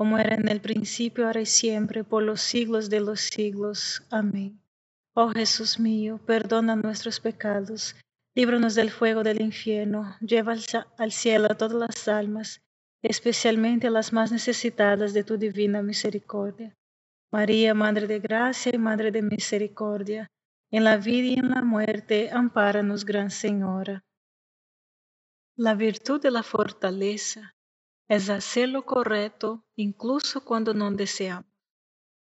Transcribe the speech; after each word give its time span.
como 0.00 0.16
era 0.16 0.34
en 0.34 0.48
el 0.48 0.62
principio, 0.62 1.26
ahora 1.26 1.42
y 1.42 1.44
siempre, 1.44 2.04
por 2.04 2.22
los 2.22 2.40
siglos 2.40 2.88
de 2.88 3.00
los 3.00 3.20
siglos. 3.20 4.02
Amén. 4.08 4.58
Oh 5.12 5.28
Jesús 5.28 5.78
mío, 5.78 6.18
perdona 6.24 6.74
nuestros 6.74 7.20
pecados, 7.20 7.94
líbranos 8.34 8.74
del 8.74 8.90
fuego 8.90 9.22
del 9.22 9.42
infierno, 9.42 10.16
lleva 10.22 10.56
al 10.96 11.12
cielo 11.12 11.48
a 11.50 11.54
todas 11.54 11.74
las 11.74 12.08
almas, 12.08 12.62
especialmente 13.02 13.88
a 13.88 13.90
las 13.90 14.14
más 14.14 14.32
necesitadas 14.32 15.12
de 15.12 15.22
tu 15.22 15.36
divina 15.36 15.82
misericordia. 15.82 16.74
María, 17.30 17.74
Madre 17.74 18.06
de 18.06 18.20
Gracia 18.20 18.72
y 18.74 18.78
Madre 18.78 19.10
de 19.10 19.20
Misericordia, 19.20 20.28
en 20.70 20.84
la 20.84 20.96
vida 20.96 21.26
y 21.26 21.34
en 21.34 21.50
la 21.50 21.60
muerte, 21.60 22.30
ampáranos, 22.32 23.04
Gran 23.04 23.30
Señora. 23.30 24.02
La 25.56 25.74
virtud 25.74 26.22
de 26.22 26.30
la 26.30 26.42
fortaleza 26.42 27.54
es 28.10 28.28
hacer 28.28 28.68
lo 28.68 28.84
correcto 28.84 29.64
incluso 29.76 30.44
cuando 30.44 30.74
no 30.74 30.90
deseamos, 30.90 31.48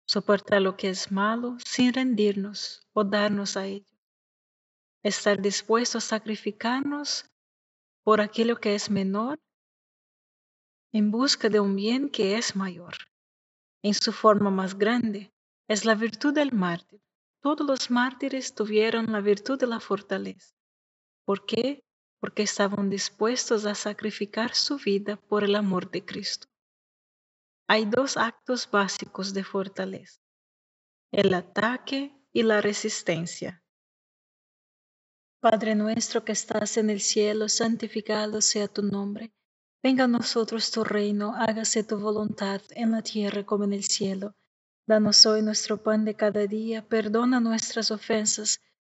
soportar 0.06 0.62
lo 0.62 0.76
que 0.76 0.88
es 0.90 1.10
malo 1.10 1.56
sin 1.66 1.92
rendirnos 1.92 2.86
o 2.92 3.02
darnos 3.02 3.56
a 3.56 3.66
ello, 3.66 3.92
estar 5.02 5.42
dispuesto 5.42 5.98
a 5.98 6.00
sacrificarnos 6.00 7.24
por 8.04 8.20
aquello 8.20 8.60
que 8.60 8.76
es 8.76 8.90
menor 8.90 9.40
en 10.92 11.10
busca 11.10 11.48
de 11.48 11.58
un 11.58 11.74
bien 11.74 12.10
que 12.10 12.36
es 12.38 12.54
mayor. 12.54 12.94
En 13.82 13.94
su 13.94 14.12
forma 14.12 14.52
más 14.52 14.78
grande 14.78 15.32
es 15.66 15.84
la 15.84 15.96
virtud 15.96 16.32
del 16.32 16.52
mártir. 16.52 17.00
Todos 17.40 17.66
los 17.66 17.90
mártires 17.90 18.54
tuvieron 18.54 19.10
la 19.10 19.20
virtud 19.20 19.58
de 19.58 19.66
la 19.66 19.80
fortaleza. 19.80 20.54
¿Por 21.24 21.44
qué? 21.44 21.82
Porque 22.22 22.44
estaban 22.44 22.88
dispuestos 22.88 23.66
a 23.66 23.74
sacrificar 23.74 24.54
su 24.54 24.76
vida 24.76 25.16
por 25.16 25.42
el 25.42 25.56
amor 25.56 25.90
de 25.90 26.04
Cristo. 26.04 26.46
Hay 27.66 27.84
dos 27.84 28.16
actos 28.16 28.70
básicos 28.70 29.34
de 29.34 29.42
fortaleza, 29.42 30.20
el 31.10 31.34
ataque 31.34 32.16
y 32.32 32.44
la 32.44 32.60
resistencia. 32.60 33.64
Padre 35.40 35.74
nuestro 35.74 36.24
que 36.24 36.30
estás 36.30 36.76
en 36.76 36.90
el 36.90 37.00
cielo, 37.00 37.48
santificado 37.48 38.40
sea 38.40 38.68
tu 38.68 38.82
nombre. 38.82 39.32
Venga 39.82 40.04
a 40.04 40.08
nosotros 40.08 40.70
tu 40.70 40.84
reino, 40.84 41.34
hágase 41.34 41.82
tu 41.82 41.98
voluntad 41.98 42.62
en 42.70 42.92
la 42.92 43.02
tierra 43.02 43.44
como 43.44 43.64
en 43.64 43.72
el 43.72 43.82
cielo. 43.82 44.36
Danos 44.86 45.26
hoy 45.26 45.42
nuestro 45.42 45.82
pan 45.82 46.04
de 46.04 46.14
cada 46.14 46.46
día, 46.46 46.86
perdona 46.86 47.40
nuestras 47.40 47.90
ofensas 47.90 48.60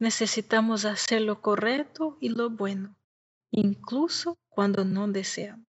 necesitamos 0.00 0.84
hacer 0.84 1.22
lo 1.22 1.40
correcto 1.40 2.16
y 2.20 2.30
lo 2.30 2.50
bueno, 2.50 2.96
incluso 3.52 4.38
cuando 4.48 4.84
no 4.84 5.06
deseamos. 5.06 5.66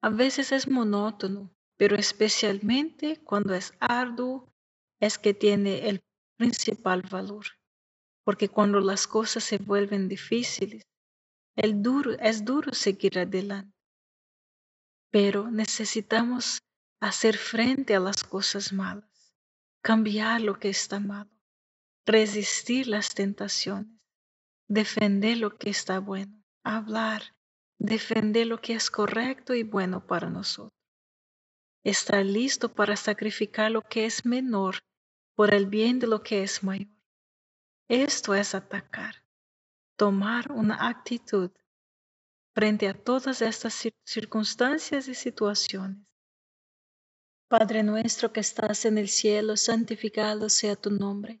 A 0.00 0.10
veces 0.10 0.52
es 0.52 0.68
monótono, 0.68 1.50
pero 1.76 1.96
especialmente 1.96 3.20
cuando 3.24 3.54
es 3.54 3.72
arduo, 3.80 4.52
es 5.00 5.18
que 5.18 5.34
tiene 5.34 5.88
el 5.88 6.00
principal 6.36 7.02
valor. 7.02 7.46
Porque 8.24 8.48
cuando 8.48 8.80
las 8.80 9.06
cosas 9.06 9.42
se 9.42 9.58
vuelven 9.58 10.08
difíciles, 10.08 10.82
el 11.56 11.82
duro, 11.82 12.12
es 12.20 12.44
duro 12.44 12.72
seguir 12.72 13.18
adelante. 13.18 13.74
Pero 15.10 15.50
necesitamos 15.50 16.60
hacer 17.00 17.36
frente 17.38 17.96
a 17.96 18.00
las 18.00 18.22
cosas 18.22 18.72
malas 18.72 19.08
cambiar 19.80 20.42
lo 20.42 20.58
que 20.58 20.68
está 20.68 21.00
malo, 21.00 21.30
resistir 22.08 22.88
las 22.88 23.14
tentaciones, 23.14 24.00
defender 24.66 25.36
lo 25.36 25.56
que 25.58 25.68
está 25.68 26.00
bueno, 26.00 26.42
hablar, 26.64 27.36
defender 27.78 28.46
lo 28.46 28.60
que 28.60 28.74
es 28.74 28.90
correcto 28.90 29.54
y 29.54 29.62
bueno 29.62 30.06
para 30.06 30.30
nosotros. 30.30 30.72
Estar 31.84 32.24
listo 32.24 32.74
para 32.74 32.96
sacrificar 32.96 33.70
lo 33.70 33.82
que 33.82 34.06
es 34.06 34.24
menor 34.24 34.78
por 35.34 35.52
el 35.52 35.66
bien 35.66 35.98
de 35.98 36.06
lo 36.06 36.22
que 36.22 36.42
es 36.42 36.64
mayor. 36.64 36.88
Esto 37.88 38.34
es 38.34 38.54
atacar, 38.54 39.22
tomar 39.96 40.50
una 40.50 40.88
actitud 40.88 41.50
frente 42.54 42.88
a 42.88 42.94
todas 42.94 43.42
estas 43.42 43.86
circunstancias 44.04 45.08
y 45.08 45.14
situaciones 45.14 46.08
Padre 47.48 47.82
nuestro 47.82 48.30
que 48.30 48.40
estás 48.40 48.84
en 48.84 48.98
el 48.98 49.08
cielo, 49.08 49.56
santificado 49.56 50.50
sea 50.50 50.76
tu 50.76 50.90
nombre. 50.90 51.40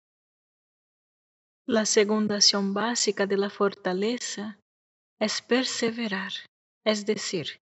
La 1.71 1.85
segunda 1.85 2.35
acción 2.35 2.73
básica 2.73 3.25
de 3.25 3.37
la 3.37 3.49
fortaleza 3.49 4.59
es 5.21 5.41
perseverar 5.41 6.33
es 6.83 7.05
decir, 7.05 7.61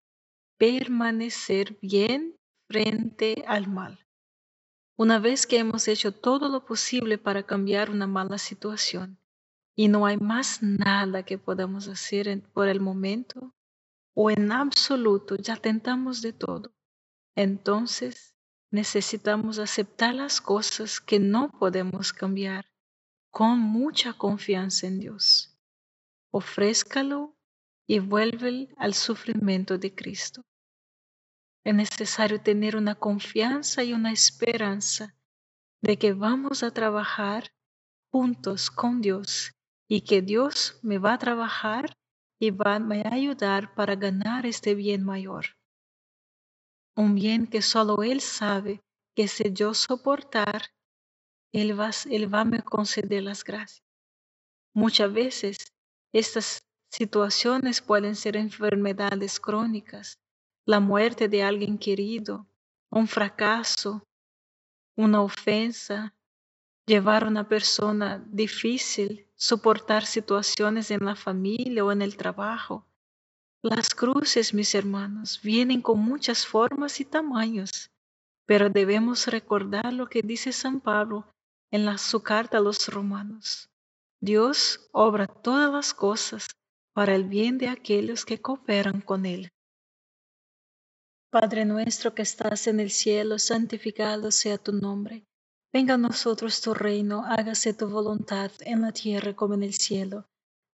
permanecer 0.57 1.77
bien 1.83 2.35
frente 2.71 3.45
al 3.47 3.69
mal. 3.69 4.03
Una 4.97 5.19
vez 5.19 5.47
que 5.47 5.59
hemos 5.59 5.89
hecho 5.89 6.13
todo 6.13 6.49
lo 6.49 6.65
posible 6.65 7.19
para 7.19 7.43
cambiar 7.43 7.91
una 7.91 8.07
mala 8.07 8.39
situación 8.39 9.19
y 9.77 9.89
no 9.89 10.07
hay 10.07 10.17
más 10.17 10.63
nada 10.63 11.23
que 11.23 11.37
podamos 11.37 11.87
hacer 11.87 12.41
por 12.55 12.69
el 12.69 12.81
momento 12.81 13.53
o 14.15 14.31
en 14.31 14.51
absoluto 14.53 15.37
ya 15.37 15.57
tentamos 15.57 16.23
de 16.23 16.33
todo, 16.33 16.73
entonces 17.37 18.35
necesitamos 18.71 19.59
aceptar 19.59 20.15
las 20.15 20.41
cosas 20.41 20.99
que 20.99 21.19
no 21.21 21.51
podemos 21.51 22.15
cambiar 22.15 22.65
con 23.31 23.59
mucha 23.59 24.13
confianza 24.13 24.87
en 24.87 25.01
Dios. 25.01 25.57
Ofrézcalo 26.31 27.37
y 27.87 28.01
vuelve 28.01 28.69
al 28.77 28.95
sufrimiento 28.95 29.79
de 29.79 29.95
Cristo. 29.95 30.45
Es 31.65 31.75
necesario 31.75 32.41
tener 32.41 32.77
una 32.77 32.95
confianza 32.95 33.85
y 33.85 33.93
una 33.93 34.13
esperanza 34.13 35.15
de 35.81 35.99
que 35.99 36.13
vamos 36.13 36.63
a 36.63 36.71
trabajar 36.71 37.53
juntos 38.11 38.71
con 38.71 39.01
Dios 39.01 39.53
y 39.89 40.03
que 40.03 40.23
Dios 40.23 40.79
me 40.83 40.99
va 40.99 41.15
a 41.15 41.19
trabajar 41.19 41.97
y 42.39 42.51
va 42.51 42.77
a 42.77 43.15
ayudar 43.15 43.75
para 43.75 43.97
ganar 43.97 44.47
este 44.47 44.75
bien 44.75 45.05
mayor. 45.05 45.57
Un 46.95 47.15
bien 47.15 47.47
que 47.47 47.63
solo 47.63 48.03
Él 48.03 48.21
sabe 48.21 48.81
que 49.15 49.29
si 49.29 49.53
yo 49.53 49.75
soportar, 49.75 50.71
Él 51.53 51.79
va, 51.79 51.91
Él 52.11 52.33
va 52.33 52.41
a 52.41 52.45
me 52.45 52.63
conceder 52.63 53.23
las 53.23 53.45
gracias. 53.45 53.83
Muchas 54.75 55.13
veces 55.13 55.57
estas 56.13 56.69
Situaciones 56.91 57.83
pueden 57.83 58.17
ser 58.17 58.37
enfermedades 58.37 59.41
crónicas, 59.41 60.19
la 60.65 60.81
muerte 60.81 61.29
de 61.29 61.43
alguien 61.43 61.79
querido, 61.79 62.47
un 62.91 63.07
fracaso, 63.07 64.07
una 64.97 65.21
ofensa, 65.21 66.15
llevar 66.87 67.25
a 67.25 67.29
una 67.29 67.47
persona 67.47 68.25
difícil, 68.27 69.29
soportar 69.37 70.07
situaciones 70.07 70.91
en 70.91 71.05
la 71.05 71.15
familia 71.15 71.85
o 71.85 71.93
en 71.93 72.01
el 72.01 72.17
trabajo. 72.17 72.87
Las 73.63 73.91
cruces, 73.91 74.55
mis 74.55 74.75
hermanos, 74.75 75.41
vienen 75.43 75.83
con 75.83 76.01
muchas 76.01 76.47
formas 76.47 77.01
y 77.01 77.05
tamaños, 77.05 77.91
pero 78.47 78.71
debemos 78.71 79.27
recordar 79.27 79.93
lo 79.93 80.07
que 80.07 80.23
dice 80.23 80.53
San 80.53 80.81
Pablo 80.81 81.27
en 81.71 81.85
la, 81.85 81.99
su 81.99 82.23
carta 82.23 82.59
a 82.59 82.61
los 82.61 82.89
romanos. 82.89 83.71
Dios 84.21 84.89
obra 84.93 85.27
todas 85.27 85.71
las 85.71 85.95
cosas 85.95 86.49
para 86.93 87.15
el 87.15 87.25
bien 87.25 87.59
de 87.59 87.69
aquellos 87.69 88.25
que 88.25 88.41
cooperan 88.41 89.01
con 89.01 89.27
Él. 89.27 89.53
Padre 91.31 91.65
nuestro 91.65 92.15
que 92.15 92.23
estás 92.23 92.67
en 92.67 92.81
el 92.81 92.91
cielo, 92.91 93.39
santificado 93.39 94.31
sea 94.31 94.59
tu 94.59 94.73
nombre. 94.73 95.25
Venga 95.73 95.95
a 95.95 95.99
nosotros 95.99 96.61
tu 96.63 96.73
reino, 96.73 97.25
hágase 97.27 97.75
tu 97.75 97.89
voluntad 97.89 98.51
en 98.61 98.81
la 98.81 98.93
tierra 98.93 99.37
como 99.37 99.55
en 99.55 99.63
el 99.63 99.75
cielo. 99.75 100.25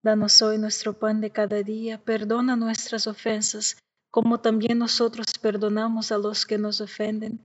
Danos 0.05 0.41
hoy 0.43 0.59
nuestro 0.59 0.99
pan 0.99 1.21
de 1.21 1.31
cada 1.31 1.63
día, 1.63 2.03
perdona 2.03 2.57
nuestras 2.57 3.07
ofensas, 3.07 3.77
como 4.11 4.41
también 4.41 4.79
nosotros 4.79 5.27
perdonamos 5.43 6.13
a 6.13 6.19
los 6.19 6.47
que 6.47 6.57
nos 6.57 6.81
ofenden, 6.81 7.45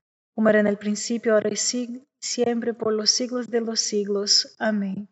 como 0.33 0.49
era 0.49 0.59
en 0.59 0.67
el 0.67 0.77
principio, 0.77 1.33
ahora 1.33 1.49
y 1.49 1.55
siempre, 1.55 2.73
por 2.73 2.93
los 2.93 3.11
siglos 3.11 3.49
de 3.49 3.61
los 3.61 3.79
siglos. 3.79 4.55
Amén. 4.59 5.09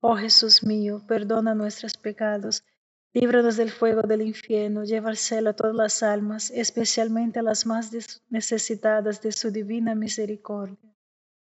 Oh 0.00 0.16
Jesús 0.16 0.64
mío, 0.64 1.02
perdona 1.06 1.54
nuestros 1.54 1.96
pecados, 1.96 2.64
líbranos 3.12 3.56
del 3.56 3.70
fuego 3.70 4.02
del 4.02 4.22
infierno, 4.22 4.84
lleva 4.84 5.10
al 5.10 5.16
cielo 5.16 5.50
a 5.50 5.52
todas 5.52 5.76
las 5.76 6.02
almas, 6.02 6.50
especialmente 6.50 7.38
a 7.38 7.42
las 7.42 7.66
más 7.66 7.90
necesitadas 8.28 9.22
de 9.22 9.32
su 9.32 9.50
divina 9.50 9.94
misericordia. 9.94 10.92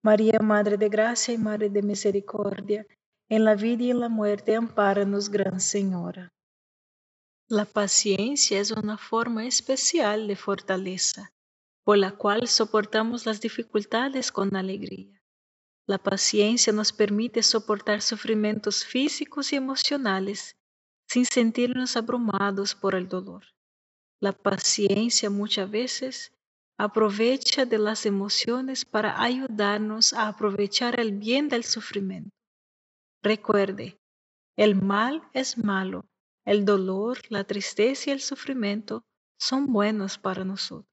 María, 0.03 0.39
Madre 0.41 0.79
de 0.79 0.89
Gracia 0.89 1.35
y 1.35 1.39
Madre 1.39 1.69
de 1.69 1.83
Misericordia, 1.83 2.87
en 3.29 3.45
la 3.45 3.55
vida 3.55 3.85
y 3.85 3.91
en 3.91 4.01
la 4.01 4.09
muerte, 4.09 4.57
ampáranos, 4.57 5.29
Gran 5.29 5.61
Señora. 5.61 6.33
La 7.49 7.67
paciencia 7.67 8.59
es 8.61 8.71
una 8.71 8.97
forma 8.97 9.47
especial 9.47 10.27
de 10.27 10.37
fortaleza, 10.37 11.33
por 11.85 11.99
la 11.99 12.13
cual 12.13 12.49
soportamos 12.49 13.27
las 13.27 13.41
dificultades 13.41 14.31
con 14.33 14.55
alegría. 14.57 15.21
La 15.87 15.99
paciencia 15.99 16.73
nos 16.73 16.93
permite 16.93 17.43
soportar 17.43 18.03
sufrimientos 18.03 18.85
físicos 18.85 19.53
y 19.53 19.57
emocionales 19.57 20.57
sin 21.09 21.25
sentirnos 21.25 21.97
abrumados 21.97 22.75
por 22.75 22.95
el 22.95 23.09
dolor. 23.09 23.45
La 24.21 24.33
paciencia 24.33 25.31
muchas 25.31 25.71
veces 25.71 26.33
aprovecha 26.79 27.65
de 27.65 27.79
las 27.79 28.07
emociones 28.07 28.85
para 28.85 29.21
ayudarnos 29.21 30.13
a 30.13 30.29
aprovechar 30.29 31.01
el 31.01 31.13
bien 31.19 31.49
del 31.49 31.65
sufrimiento. 31.65 32.31
Recuerde, 33.23 33.99
el 34.57 34.81
mal 34.81 35.23
es 35.33 35.59
malo, 35.59 36.07
el 36.45 36.65
dolor, 36.65 37.19
la 37.29 37.45
tristeza 37.45 38.11
y 38.11 38.13
el 38.13 38.21
sufrimiento 38.21 39.03
son 39.39 39.67
buenos 39.67 40.19
para 40.19 40.45
nosotros. 40.45 40.90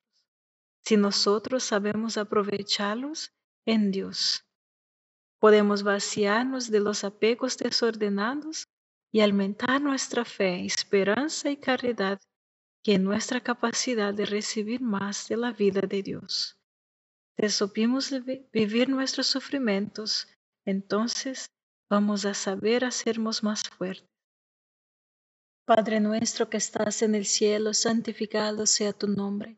Si 0.87 0.95
nosotros 0.95 1.65
sabemos 1.65 2.17
aprovecharlos 2.17 3.33
en 3.65 3.91
Dios, 3.91 4.45
podemos 5.37 5.83
vaciarnos 5.83 6.71
de 6.71 6.79
los 6.79 7.03
apegos 7.03 7.57
desordenados 7.57 8.69
y 9.11 9.19
aumentar 9.19 9.81
nuestra 9.81 10.23
fe, 10.23 10.63
esperanza 10.63 11.49
y 11.49 11.57
caridad, 11.57 12.21
que 12.85 12.93
es 12.93 13.01
nuestra 13.01 13.41
capacidad 13.41 14.13
de 14.13 14.27
recibir 14.27 14.79
más 14.79 15.27
de 15.27 15.35
la 15.35 15.51
vida 15.51 15.81
de 15.81 16.03
Dios. 16.03 16.57
Si 17.37 17.49
supimos 17.49 18.13
vivir 18.53 18.87
nuestros 18.87 19.27
sufrimientos, 19.27 20.29
entonces 20.63 21.51
vamos 21.89 22.23
a 22.23 22.33
saber 22.33 22.85
hacernos 22.85 23.43
más 23.43 23.61
fuertes 23.63 24.07
Padre 25.65 25.99
nuestro 25.99 26.49
que 26.49 26.55
estás 26.55 27.01
en 27.01 27.13
el 27.13 27.25
cielo, 27.25 27.73
santificado 27.73 28.65
sea 28.65 28.93
tu 28.93 29.09
nombre. 29.09 29.57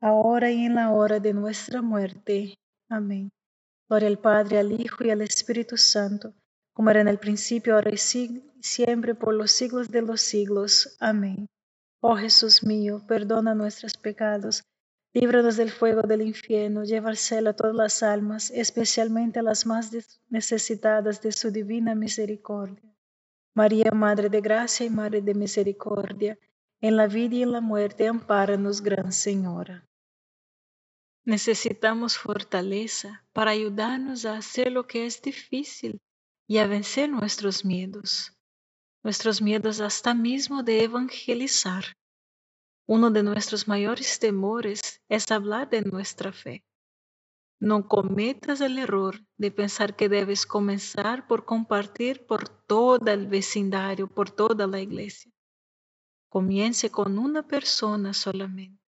ahora 0.00 0.50
y 0.50 0.64
en 0.64 0.74
la 0.74 0.92
hora 0.92 1.20
de 1.20 1.32
nuestra 1.32 1.82
muerte. 1.82 2.54
Amén. 2.88 3.30
Gloria 3.88 4.08
al 4.08 4.18
Padre, 4.18 4.58
al 4.58 4.72
Hijo 4.72 5.04
y 5.04 5.10
al 5.10 5.22
Espíritu 5.22 5.76
Santo 5.76 6.34
como 6.76 6.90
era 6.90 7.00
en 7.00 7.08
el 7.08 7.18
principio, 7.18 7.74
ahora 7.74 7.90
y 7.90 7.96
siempre, 7.96 9.14
por 9.14 9.32
los 9.32 9.50
siglos 9.50 9.90
de 9.90 10.02
los 10.02 10.20
siglos. 10.20 10.94
Amén. 11.00 11.48
Oh 12.02 12.16
Jesús 12.16 12.62
mío, 12.62 13.02
perdona 13.08 13.54
nuestros 13.54 13.94
pecados, 13.96 14.62
líbranos 15.14 15.56
del 15.56 15.70
fuego 15.70 16.02
del 16.02 16.20
infierno, 16.20 16.84
lleva 16.84 17.08
al 17.08 17.46
a 17.46 17.54
todas 17.54 17.74
las 17.74 18.02
almas, 18.02 18.50
especialmente 18.50 19.38
a 19.38 19.42
las 19.42 19.64
más 19.64 19.90
necesitadas 20.28 21.22
de 21.22 21.32
su 21.32 21.50
divina 21.50 21.94
misericordia. 21.94 22.94
María, 23.54 23.90
Madre 23.92 24.28
de 24.28 24.42
Gracia 24.42 24.84
y 24.84 24.90
Madre 24.90 25.22
de 25.22 25.32
Misericordia, 25.32 26.38
en 26.80 26.96
la 26.96 27.06
vida 27.06 27.36
y 27.36 27.42
en 27.42 27.52
la 27.52 27.60
muerte, 27.60 28.06
ampáranos, 28.08 28.82
Gran 28.82 29.12
Señora. 29.12 29.86
Necesitamos 31.24 32.18
fortaleza 32.18 33.24
para 33.32 33.50
ayudarnos 33.50 34.24
a 34.26 34.36
hacer 34.36 34.70
lo 34.70 34.86
que 34.86 35.06
es 35.06 35.20
difícil 35.22 36.00
y 36.46 36.58
a 36.58 36.66
vencer 36.66 37.10
nuestros 37.10 37.64
miedos, 37.64 38.32
nuestros 39.02 39.42
miedos 39.42 39.80
hasta 39.80 40.14
mismo 40.14 40.62
de 40.62 40.84
evangelizar. 40.84 41.84
Uno 42.86 43.10
de 43.10 43.24
nuestros 43.24 43.66
mayores 43.66 44.20
temores 44.20 45.02
es 45.08 45.28
hablar 45.32 45.68
de 45.68 45.82
nuestra 45.82 46.32
fe. 46.32 46.64
No 47.58 47.88
cometas 47.88 48.60
el 48.60 48.78
error 48.78 49.18
de 49.38 49.50
pensar 49.50 49.96
que 49.96 50.08
debes 50.08 50.46
comenzar 50.46 51.26
por 51.26 51.44
compartir 51.44 52.26
por 52.26 52.48
todo 52.48 53.10
el 53.10 53.26
vecindario, 53.26 54.06
por 54.06 54.30
toda 54.30 54.66
la 54.66 54.80
iglesia. 54.80 55.32
Comience 56.36 56.90
con 56.90 57.18
una 57.18 57.42
persona 57.44 58.12
solamente. 58.12 58.84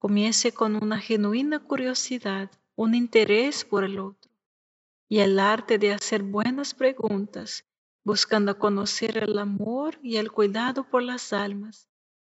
Comience 0.00 0.50
con 0.50 0.74
una 0.74 0.98
genuina 0.98 1.60
curiosidad, 1.60 2.50
un 2.74 2.96
interés 2.96 3.64
por 3.64 3.84
el 3.84 4.00
otro 4.00 4.32
y 5.08 5.20
el 5.20 5.38
arte 5.38 5.78
de 5.78 5.92
hacer 5.92 6.24
buenas 6.24 6.74
preguntas, 6.74 7.64
buscando 8.02 8.58
conocer 8.58 9.18
el 9.18 9.38
amor 9.38 10.00
y 10.02 10.16
el 10.16 10.32
cuidado 10.32 10.82
por 10.82 11.04
las 11.04 11.32
almas, 11.32 11.88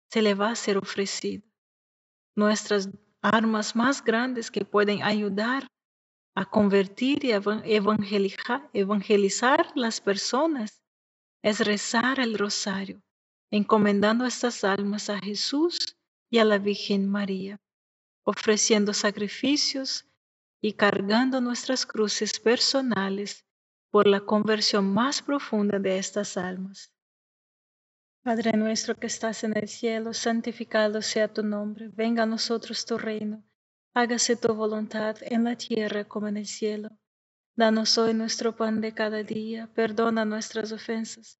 se 0.10 0.22
le 0.22 0.36
va 0.36 0.52
a 0.52 0.56
ser 0.56 0.78
ofrecido. 0.78 1.44
Nuestras 2.34 2.90
armas 3.22 3.76
más 3.76 4.02
grandes 4.02 4.50
que 4.50 4.64
pueden 4.64 5.04
ayudar 5.04 5.68
a 6.34 6.46
convertir 6.46 7.26
y 7.26 7.32
evangelizar, 7.32 8.70
evangelizar 8.72 9.70
las 9.76 10.00
personas 10.00 10.82
es 11.44 11.60
rezar 11.60 12.22
el 12.22 12.38
rosario, 12.38 13.02
encomendando 13.52 14.26
estas 14.26 14.64
almas 14.64 15.10
a 15.10 15.20
Jesús 15.20 15.98
y 16.30 16.40
a 16.40 16.46
la 16.46 16.58
Virgen 16.58 17.08
María, 17.08 17.60
ofreciendo 18.24 18.94
sacrificios 18.94 20.06
y 20.62 20.74
cargando 20.74 21.40
nuestras 21.40 21.86
cruces 21.86 22.40
personales 22.40 23.46
por 23.90 24.08
la 24.08 24.22
conversión 24.22 24.94
más 24.94 25.22
profunda 25.22 25.80
de 25.80 25.98
estas 25.98 26.36
almas. 26.36 26.92
Padre 28.24 28.58
nuestro 28.58 28.96
que 28.96 29.08
estás 29.08 29.46
en 29.46 29.56
el 29.56 29.70
cielo, 29.70 30.14
santificado 30.14 31.02
sea 31.02 31.34
tu 31.34 31.44
nombre, 31.44 31.88
venga 31.94 32.24
a 32.24 32.26
nosotros 32.26 32.86
tu 32.86 32.98
reino, 32.98 33.42
hágase 33.94 34.36
tu 34.36 34.54
voluntad 34.54 35.16
en 35.22 35.46
la 35.46 35.56
tierra 35.56 36.04
como 36.04 36.28
en 36.28 36.36
el 36.36 36.46
cielo. 36.46 36.90
Danos 37.56 37.98
hoy 37.98 38.14
nuestro 38.14 38.56
pan 38.56 38.82
de 38.82 38.94
cada 38.94 39.24
día, 39.24 39.72
perdona 39.74 40.26
nuestras 40.26 40.74
ofensas, 40.74 41.40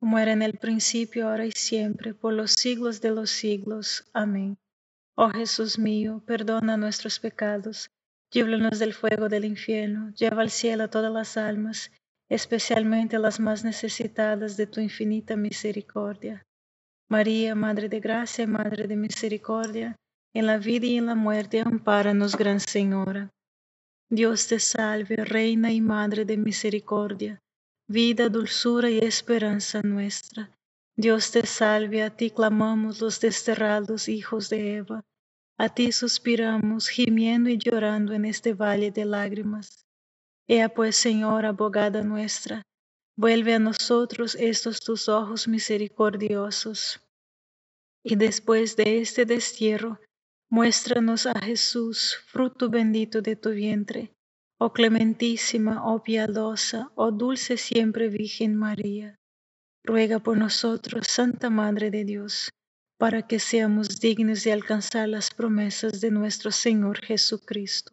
como 0.00 0.18
era 0.18 0.32
en 0.32 0.42
el 0.42 0.56
principio, 0.56 1.28
ahora 1.28 1.46
y 1.46 1.52
siempre, 1.52 2.14
por 2.14 2.32
los 2.32 2.52
siglos 2.52 3.00
de 3.00 3.10
los 3.10 3.30
siglos. 3.30 4.08
Amén. 4.12 4.56
Oh 5.16 5.30
Jesús 5.30 5.78
mío, 5.78 6.22
perdona 6.24 6.76
nuestros 6.76 7.18
pecados, 7.18 7.90
líbranos 8.32 8.78
del 8.78 8.94
fuego 8.94 9.28
del 9.28 9.44
infierno, 9.44 10.12
lleva 10.14 10.42
al 10.42 10.50
cielo 10.50 10.84
a 10.84 10.88
todas 10.88 11.12
las 11.12 11.36
almas, 11.36 11.90
especialmente 12.28 13.18
las 13.18 13.40
más 13.40 13.64
necesitadas 13.64 14.56
de 14.56 14.68
tu 14.68 14.80
infinita 14.80 15.34
misericordia. 15.34 16.44
María, 17.08 17.54
Madre 17.54 17.88
de 17.88 17.98
Gracia 17.98 18.46
Madre 18.46 18.86
de 18.86 18.96
Misericordia, 18.96 19.96
en 20.34 20.46
la 20.46 20.58
vida 20.58 20.86
y 20.86 20.98
en 20.98 21.06
la 21.06 21.16
muerte, 21.16 21.60
ampáranos, 21.60 22.36
Gran 22.36 22.60
Señora. 22.60 23.30
Dios 24.10 24.46
te 24.46 24.60
salve, 24.60 25.16
Reina 25.16 25.72
y 25.72 25.80
Madre 25.80 26.24
de 26.24 26.36
Misericordia 26.36 27.40
vida, 27.88 28.28
dulzura 28.28 28.90
y 28.90 28.98
esperanza 28.98 29.80
nuestra. 29.82 30.50
Dios 30.94 31.30
te 31.30 31.46
salve, 31.46 32.02
a 32.02 32.14
ti 32.14 32.30
clamamos 32.30 33.00
los 33.00 33.18
desterrados 33.18 34.08
hijos 34.08 34.50
de 34.50 34.76
Eva, 34.76 35.04
a 35.56 35.70
ti 35.70 35.90
suspiramos, 35.92 36.88
gimiendo 36.88 37.48
y 37.48 37.56
llorando 37.56 38.12
en 38.12 38.26
este 38.26 38.52
valle 38.52 38.90
de 38.90 39.06
lágrimas. 39.06 39.86
Ea 40.46 40.68
pues, 40.68 40.96
Señor, 40.96 41.46
abogada 41.46 42.02
nuestra, 42.02 42.62
vuelve 43.16 43.54
a 43.54 43.58
nosotros 43.58 44.34
estos 44.34 44.80
tus 44.80 45.08
ojos 45.08 45.48
misericordiosos. 45.48 47.00
Y 48.04 48.16
después 48.16 48.76
de 48.76 49.00
este 49.00 49.24
destierro, 49.24 49.98
muéstranos 50.50 51.26
a 51.26 51.38
Jesús, 51.40 52.18
fruto 52.26 52.68
bendito 52.68 53.22
de 53.22 53.34
tu 53.36 53.50
vientre 53.50 54.12
Oh 54.60 54.72
clementísima, 54.72 55.84
oh 55.84 56.02
piadosa, 56.02 56.90
oh 56.96 57.12
dulce 57.12 57.56
siempre 57.56 58.08
Virgen 58.08 58.56
María, 58.56 59.14
ruega 59.84 60.18
por 60.18 60.36
nosotros, 60.36 61.06
Santa 61.06 61.48
Madre 61.48 61.92
de 61.92 62.04
Dios, 62.04 62.50
para 62.98 63.24
que 63.28 63.38
seamos 63.38 64.00
dignos 64.00 64.42
de 64.42 64.52
alcanzar 64.52 65.08
las 65.08 65.32
promesas 65.32 66.00
de 66.00 66.10
nuestro 66.10 66.50
Señor 66.50 66.98
Jesucristo. 66.98 67.92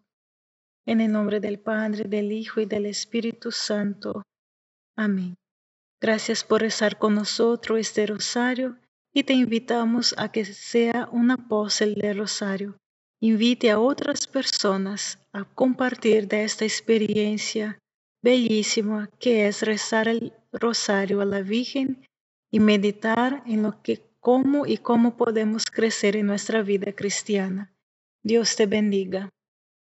En 0.88 1.02
el 1.02 1.12
nombre 1.12 1.40
del 1.40 1.60
Padre, 1.60 2.06
del 2.06 2.32
Hijo 2.32 2.60
y 2.62 2.66
del 2.66 2.88
Espíritu 2.88 3.52
Santo. 3.52 4.24
Amén. 4.98 5.36
Gracias 6.02 6.44
por 6.44 6.62
rezar 6.62 6.98
con 6.98 7.14
nosotros 7.14 7.80
este 7.80 8.08
rosario 8.08 8.80
y 9.14 9.24
te 9.24 9.34
invitamos 9.34 10.16
a 10.18 10.32
que 10.32 10.46
sea 10.46 11.10
un 11.12 11.30
apóstol 11.30 11.94
del 11.94 12.18
rosario 12.18 12.76
invite 13.22 13.72
a 13.72 13.80
otras 13.80 14.28
personas 14.28 15.20
a 15.34 15.46
compartir 15.46 16.28
esta 16.32 16.66
experiencia 16.66 17.80
bellísima 18.22 19.10
que 19.20 19.48
es 19.48 19.62
rezar 19.62 20.08
el 20.08 20.34
rosario 20.52 21.22
a 21.22 21.26
la 21.26 21.42
Virgen 21.42 22.06
y 22.52 22.60
meditar 22.60 23.44
en 23.46 23.64
lo 23.64 23.82
que 23.82 24.02
cómo 24.20 24.66
y 24.66 24.78
cómo 24.78 25.18
podemos 25.18 25.66
crecer 25.66 26.16
en 26.16 26.26
nuestra 26.26 26.64
vida 26.64 26.94
cristiana. 26.94 27.72
Dios 28.24 28.56
te 28.56 28.66
bendiga. 28.66 29.30